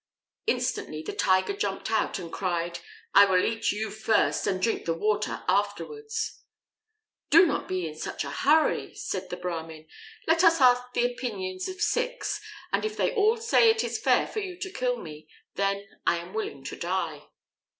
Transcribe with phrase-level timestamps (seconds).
[0.47, 2.79] Instantly the Tiger jumped out, and cried,
[3.13, 6.41] "I will eat you first and drink the water afterwards."
[7.29, 9.87] "Do not be in such a hurry," said the Brahmin.
[10.25, 12.41] "Let us ask the opinions of six,
[12.73, 16.17] and, if they all say it is fair for you to kill me, then I
[16.17, 17.27] am willing to die."